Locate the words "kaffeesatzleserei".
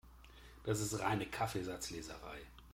1.27-2.41